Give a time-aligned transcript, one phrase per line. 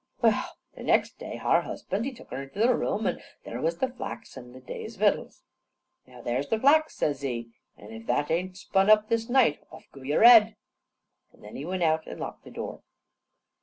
[0.19, 3.77] Well, the next day, har husband, he took her inter the room, an' there was
[3.77, 5.43] the flax an' the day's vittles.
[6.07, 9.85] "Now, there's the flax," says he, "an' if that ain't spun up this night, off
[9.91, 10.55] goo yar hid."
[11.33, 12.81] An' then he went out an' locked the door.